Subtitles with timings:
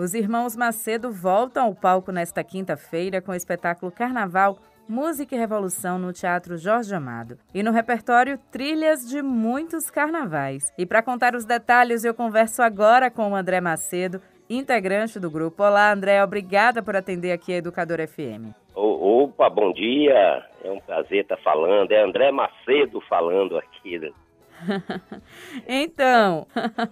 [0.00, 4.56] Os irmãos Macedo voltam ao palco nesta quinta-feira com o espetáculo Carnaval
[4.88, 7.36] Música e Revolução no Teatro Jorge Amado.
[7.52, 10.72] E no repertório, trilhas de muitos carnavais.
[10.78, 15.62] E para contar os detalhes, eu converso agora com o André Macedo, integrante do grupo.
[15.62, 18.56] Olá, André, obrigada por atender aqui a Educador FM.
[18.74, 20.46] Opa, bom dia.
[20.64, 21.92] É um prazer estar falando.
[21.92, 23.98] É André Macedo falando aqui
[25.66, 26.46] então,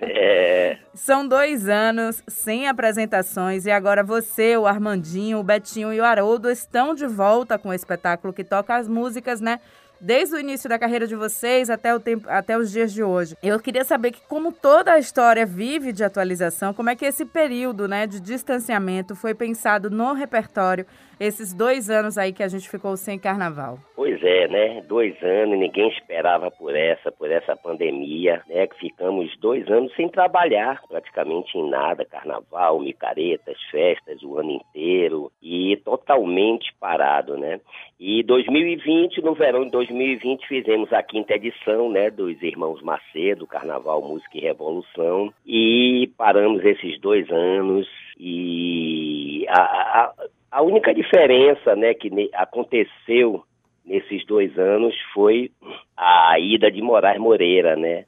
[0.00, 0.78] é...
[0.94, 6.50] são dois anos sem apresentações e agora você, o Armandinho, o Betinho e o Haroldo
[6.50, 9.60] estão de volta com o espetáculo que toca as músicas, né?
[10.06, 13.34] Desde o início da carreira de vocês até, o tempo, até os dias de hoje.
[13.42, 17.24] Eu queria saber que, como toda a história vive de atualização, como é que esse
[17.24, 20.84] período né, de distanciamento foi pensado no repertório
[21.18, 23.78] esses dois anos aí que a gente ficou sem carnaval?
[23.96, 24.82] Pois é, né?
[24.86, 28.66] Dois anos, ninguém esperava por essa, por essa pandemia, né?
[28.66, 35.32] Que ficamos dois anos sem trabalhar praticamente em nada, carnaval, micaretas, festas o ano inteiro
[35.54, 37.60] e totalmente parado, né?
[37.98, 42.10] E 2020, no verão de 2020, fizemos a quinta edição, né?
[42.10, 47.88] Dos Irmãos Macedo, Carnaval, Música e Revolução e paramos esses dois anos
[48.18, 50.14] e a, a
[50.54, 53.42] a única diferença né, que aconteceu
[53.84, 55.50] nesses dois anos foi
[55.96, 58.04] a ida de Moraes Moreira, né?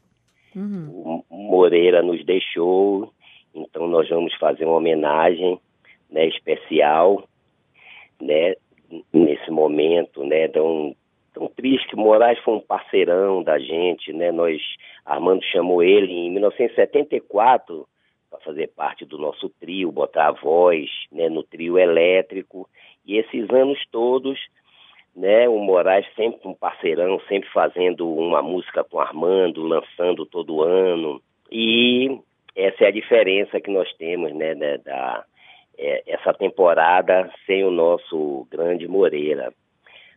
[0.54, 1.24] Uhum.
[1.28, 3.12] O Moreira nos deixou,
[3.52, 5.58] então nós vamos fazer uma homenagem
[6.08, 7.24] né, especial,
[8.20, 8.54] né,
[9.12, 10.94] nesse momento, né, tão,
[11.34, 14.60] tão triste Moraes foi um parceirão da gente, né, nós,
[15.04, 17.86] Armando chamou ele em 1974
[18.30, 22.68] para fazer parte do nosso trio, botar a voz né, no trio elétrico.
[23.06, 24.38] E esses anos todos,
[25.14, 31.22] né, o Moraes sempre um parceirão, sempre fazendo uma música com Armando, lançando todo ano.
[31.50, 32.18] E
[32.54, 35.24] essa é a diferença que nós temos, né, da, da
[35.78, 39.52] é, essa temporada sem o nosso grande Moreira.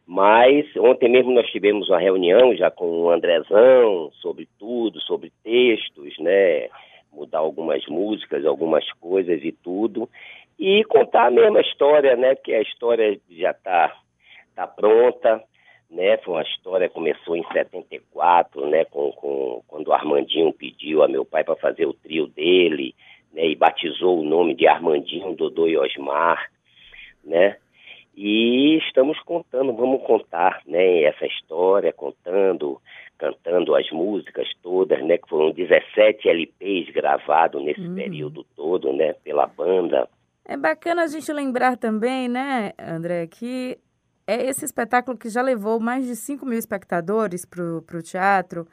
[0.05, 6.17] Mas ontem mesmo nós tivemos uma reunião já com o Andrezão sobre tudo, sobre textos,
[6.17, 6.67] né?
[7.11, 10.09] mudar algumas músicas, algumas coisas e tudo,
[10.57, 12.35] e contar a mesma história, né?
[12.35, 13.95] Que a história já está
[14.55, 15.41] tá pronta,
[15.89, 16.17] né?
[16.17, 18.85] Foi uma história começou em 74, né?
[18.85, 22.93] Com, com quando o Armandinho pediu a meu pai para fazer o trio dele,
[23.33, 23.47] né?
[23.47, 26.49] E batizou o nome de Armandinho, Dodô e Osmar,
[27.23, 27.57] né?
[28.15, 31.03] E estamos contando, vamos contar, né?
[31.03, 32.81] Essa história, contando
[33.19, 35.17] cantando as músicas todas, né?
[35.17, 37.95] Que foram 17 LPs gravados nesse uhum.
[37.95, 39.13] período todo, né?
[39.23, 40.07] Pela banda.
[40.45, 43.77] É bacana a gente lembrar também, né, André, que
[44.25, 48.67] é esse espetáculo que já levou mais de 5 mil espectadores para o teatro.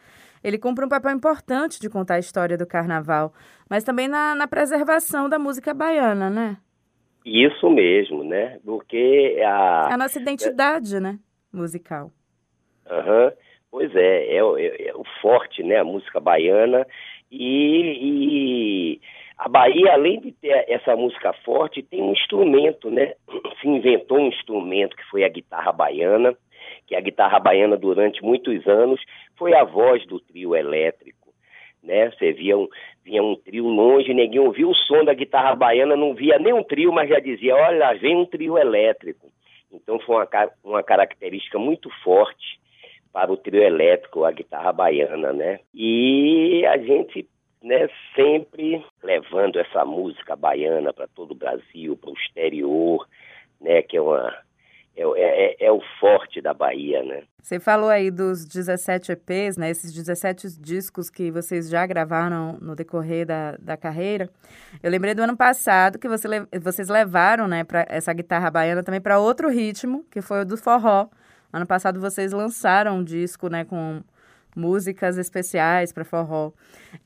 [0.47, 3.33] Ele cumpre um papel importante de contar a história do carnaval,
[3.69, 6.57] mas também na, na preservação da música baiana, né?
[7.25, 8.61] Isso mesmo, né?
[8.65, 9.93] Porque a...
[9.93, 11.01] A nossa identidade, é...
[11.01, 11.19] né?
[11.53, 12.13] Musical.
[12.89, 13.25] Aham.
[13.25, 13.33] Uhum.
[13.73, 16.87] Pois é, é, é, é, o forte, né, a música baiana
[17.31, 19.01] e, e,
[19.37, 23.15] a Bahia, além de ter essa música forte, tem um instrumento, né?
[23.61, 26.37] Se inventou um instrumento que foi a guitarra baiana,
[26.87, 29.01] que a guitarra baiana durante muitos anos
[29.37, 31.33] foi a voz do trio elétrico,
[31.83, 32.11] né?
[32.11, 32.69] Você via um,
[33.05, 36.63] via um trio longe, ninguém ouvia o som da guitarra baiana, não via nem um
[36.63, 39.31] trio, mas já dizia, olha, vem um trio elétrico.
[39.73, 40.29] Então foi uma,
[40.65, 42.61] uma característica muito forte
[43.13, 45.61] para o trio elétrico, a guitarra baiana, né?
[45.75, 47.27] E a gente,
[47.63, 53.07] né, sempre levando essa música baiana para todo o Brasil, para o exterior,
[53.61, 54.46] né, que é uma
[54.97, 57.23] é, é, é, é, o forte da Bahia, né?
[57.43, 59.71] Você falou aí dos 17 EPs, né?
[59.71, 64.31] Esses 17 discos que vocês já gravaram no decorrer da, da carreira.
[64.83, 66.27] Eu lembrei do ano passado que você,
[66.61, 70.57] vocês levaram, né, para essa guitarra baiana também para outro ritmo, que foi o do
[70.57, 71.09] forró.
[71.53, 74.03] Ano passado vocês lançaram um disco, né, com
[74.57, 76.53] músicas especiais para forró.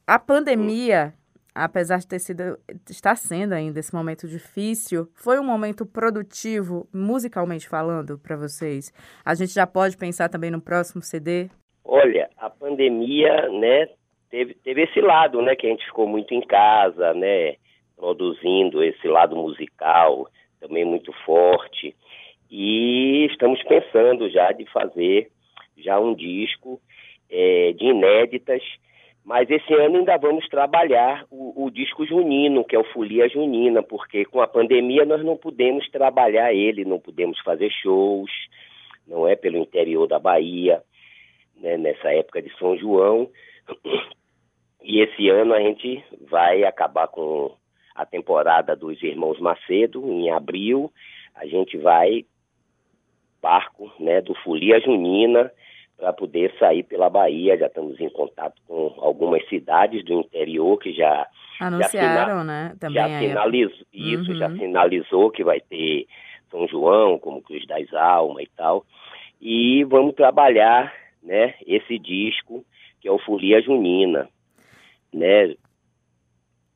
[0.06, 1.12] A pandemia,
[1.54, 2.58] apesar de ter sido,
[2.88, 8.92] está sendo ainda esse momento difícil, foi um momento produtivo, musicalmente falando, para vocês.
[9.24, 11.48] A gente já pode pensar também no próximo CD?
[11.84, 13.88] Olha, a pandemia, né,
[14.30, 17.56] teve, teve esse lado, né, que a gente ficou muito em casa, né,
[17.96, 20.28] produzindo esse lado musical
[20.60, 21.96] também muito forte.
[22.50, 25.30] E estamos pensando já de fazer
[25.78, 26.80] já um disco
[27.30, 28.62] é, de inéditas,
[29.24, 33.82] mas esse ano ainda vamos trabalhar o, o, disco junino, que é o Folia Junina,
[33.82, 38.30] porque com a pandemia nós não podemos trabalhar ele, não podemos fazer shows,
[39.06, 39.36] não é?
[39.36, 40.82] Pelo interior da Bahia,
[41.56, 43.28] né, nessa época de São João.
[44.82, 47.54] E esse ano a gente vai acabar com
[47.94, 50.90] a temporada dos Irmãos Macedo, em abril,
[51.34, 52.24] a gente vai
[53.42, 55.50] barco né, do Folia Junina
[56.00, 57.58] para poder sair pela Bahia.
[57.58, 61.26] Já estamos em contato com algumas cidades do interior que já
[61.60, 62.74] anunciaram, já né?
[62.80, 64.38] Também já sinalizou isso, uhum.
[64.38, 66.06] já sinalizou que vai ter
[66.50, 68.84] São João, como Cruz das Almas e tal.
[69.40, 70.92] E vamos trabalhar,
[71.22, 71.54] né?
[71.66, 72.64] Esse disco
[73.00, 74.28] que é o Folia Junina,
[75.12, 75.54] né?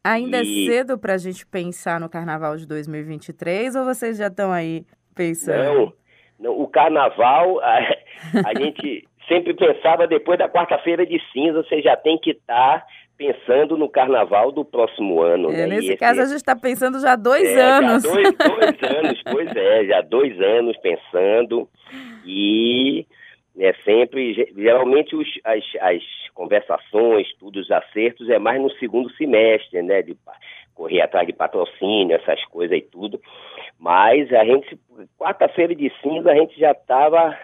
[0.03, 0.69] Ainda é e...
[0.69, 4.85] é cedo para a gente pensar no Carnaval de 2023 ou vocês já estão aí
[5.15, 5.63] pensando?
[5.65, 5.93] Não,
[6.39, 7.79] não o Carnaval a,
[8.45, 12.87] a gente sempre pensava depois da quarta-feira de cinza, você já tem que estar tá
[13.17, 15.51] pensando no carnaval do próximo ano.
[15.51, 15.67] É, né?
[15.67, 18.03] Nesse esse, caso, a gente está pensando já há dois é, anos.
[18.03, 21.69] Já dois, dois anos, pois é, já dois anos pensando.
[22.25, 23.07] E
[23.59, 26.03] é sempre, geralmente, os, as, as
[26.35, 30.03] conversações, tudo, os acertos, é mais no segundo semestre, né?
[30.03, 30.17] De
[30.75, 33.21] correr atrás de patrocínio, essas coisas e tudo.
[33.79, 34.79] Mas a gente,
[35.17, 37.37] quarta-feira de cinza, a gente já estava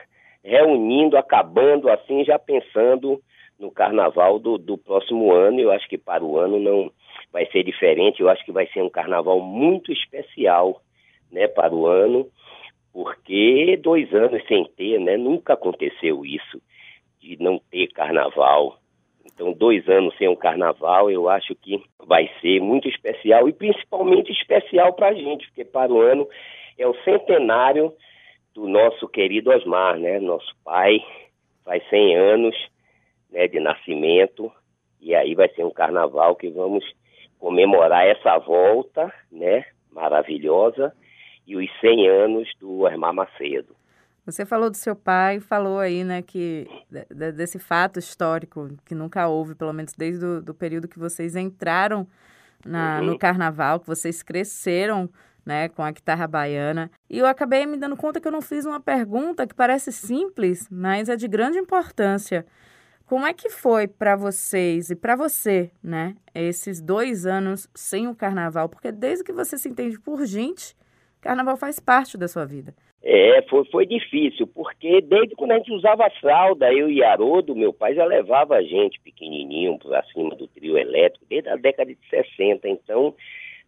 [0.42, 3.20] reunindo, acabando assim, já pensando
[3.58, 5.60] no carnaval do, do próximo ano.
[5.60, 6.90] Eu acho que para o ano não
[7.32, 8.20] vai ser diferente.
[8.20, 10.80] Eu acho que vai ser um carnaval muito especial,
[11.30, 12.26] né, para o ano,
[12.92, 16.60] porque dois anos sem ter, né, nunca aconteceu isso
[17.20, 18.78] de não ter carnaval.
[19.24, 24.32] Então, dois anos sem um carnaval, eu acho que vai ser muito especial e principalmente
[24.32, 26.28] especial para a gente, porque para o ano
[26.76, 27.92] é o centenário
[28.60, 30.20] do nosso querido Osmar, né?
[30.20, 30.98] Nosso pai
[31.64, 32.54] faz 100 anos
[33.30, 34.52] né, de nascimento
[35.00, 36.84] e aí vai ser um carnaval que vamos
[37.38, 39.64] comemorar essa volta, né?
[39.90, 40.94] Maravilhosa
[41.46, 43.74] e os 100 anos do Osmar Macedo.
[44.26, 46.68] Você falou do seu pai, falou aí, né, que
[47.34, 52.06] desse fato histórico que nunca houve, pelo menos desde o do período que vocês entraram
[52.64, 53.06] na, uhum.
[53.06, 55.08] no carnaval, que vocês cresceram
[55.44, 56.90] né, com a guitarra baiana.
[57.08, 60.68] E eu acabei me dando conta que eu não fiz uma pergunta que parece simples,
[60.70, 62.46] mas é de grande importância.
[63.06, 68.14] Como é que foi para vocês e para você, né, esses dois anos sem o
[68.14, 68.68] carnaval?
[68.68, 70.76] Porque desde que você se entende por gente,
[71.20, 72.72] carnaval faz parte da sua vida.
[73.02, 77.72] É, foi, foi difícil, porque desde quando a gente usava fralda, eu e Haroldo, meu
[77.72, 81.98] pai já levava a gente pequenininho para cima do trio elétrico, desde a década de
[82.10, 82.68] 60.
[82.68, 83.14] Então,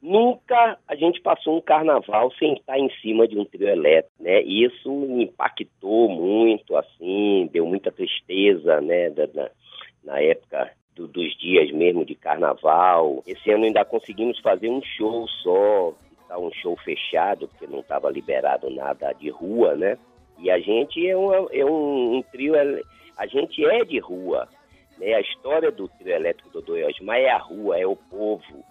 [0.02, 4.42] Nunca a gente passou um carnaval sem estar em cima de um trio elétrico, né?
[4.42, 9.10] Isso me impactou muito, assim, deu muita tristeza, né?
[9.10, 9.48] Da,
[10.02, 13.22] na época do, dos dias mesmo de carnaval.
[13.28, 15.94] Esse ano ainda conseguimos fazer um show só,
[16.26, 19.96] tá um show fechado, porque não estava liberado nada de rua, né?
[20.36, 22.54] E a gente é, uma, é um, um, trio,
[23.16, 24.48] a gente é de rua,
[24.98, 25.14] né?
[25.14, 28.64] A história do trio elétrico do Doiosmar é a rua, é o povo,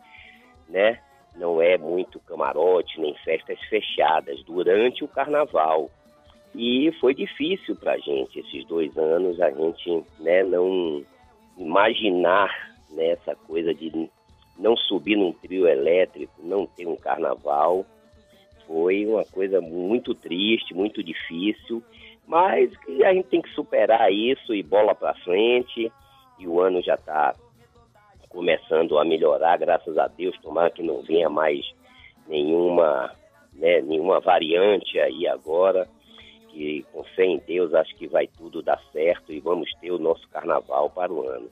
[0.68, 1.00] né?
[1.36, 5.90] Não é muito camarote nem festas fechadas durante o carnaval.
[6.54, 11.04] E foi difícil para a gente esses dois anos, a gente né, não
[11.58, 14.10] imaginar né, essa coisa de
[14.58, 17.86] não subir num trio elétrico, não ter um carnaval.
[18.68, 21.82] Foi uma coisa muito triste, muito difícil,
[22.28, 22.72] mas
[23.06, 25.92] a gente tem que superar isso e bola para frente.
[26.38, 27.36] E o ano já está
[28.32, 31.60] começando a melhorar, graças a Deus, tomara que não venha mais
[32.28, 33.12] nenhuma,
[33.54, 35.88] né, nenhuma variante aí agora,
[36.50, 40.00] que com fé em Deus acho que vai tudo dar certo e vamos ter o
[40.00, 41.50] nosso carnaval para o ano.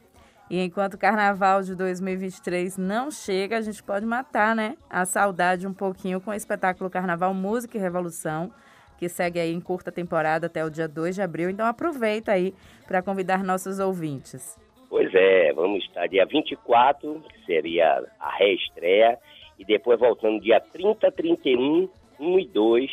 [0.49, 5.67] E enquanto o carnaval de 2023 não chega, a gente pode matar, né, a saudade
[5.67, 8.51] um pouquinho com o espetáculo Carnaval Música e Revolução,
[8.97, 11.49] que segue aí em curta temporada até o dia 2 de abril.
[11.49, 12.53] Então aproveita aí
[12.87, 14.57] para convidar nossos ouvintes.
[14.89, 19.19] Pois é, vamos estar dia 24, que seria a reestreia,
[19.59, 21.87] e depois voltando dia 30, 31,
[22.19, 22.91] 1 e 2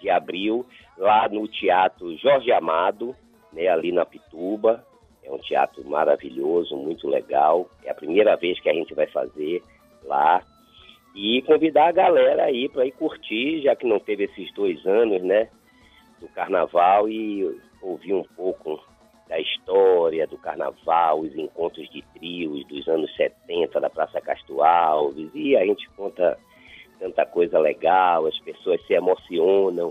[0.00, 0.64] de abril,
[0.96, 3.16] lá no Teatro Jorge Amado,
[3.52, 4.86] né, ali na Pituba.
[5.24, 7.68] É um teatro maravilhoso, muito legal.
[7.84, 9.62] É a primeira vez que a gente vai fazer
[10.04, 10.42] lá.
[11.14, 15.22] E convidar a galera aí para ir curtir, já que não teve esses dois anos,
[15.22, 15.48] né,
[16.20, 18.82] do carnaval, e ouvir um pouco
[19.32, 25.30] da história do carnaval, os encontros de trios dos anos 70 da Praça Castro Alves,
[25.34, 26.38] e a gente conta
[27.00, 29.90] tanta coisa legal, as pessoas se emocionam,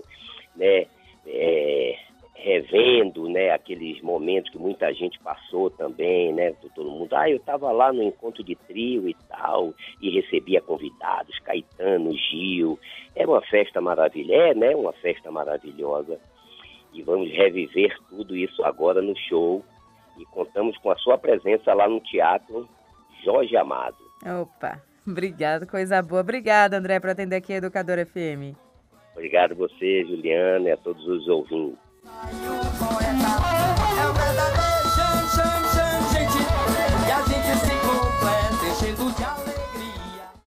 [0.56, 0.86] né,
[1.26, 1.98] é,
[2.36, 7.72] revendo, né, aqueles momentos que muita gente passou também, né, todo mundo, ah, eu estava
[7.72, 12.78] lá no encontro de trio e tal, e recebia convidados, Caetano, Gil,
[13.16, 16.20] é uma festa maravilhosa, é, né, uma festa maravilhosa,
[16.94, 19.64] e vamos reviver tudo isso agora no show.
[20.18, 22.68] E contamos com a sua presença lá no Teatro
[23.24, 23.98] Jorge Amado.
[24.42, 24.82] Opa!
[25.08, 26.22] Obrigada, coisa boa.
[26.22, 28.56] Obrigada, André, por atender aqui a Educador FM.
[29.14, 31.78] Obrigado a você, Juliana, e a todos os ouvintes.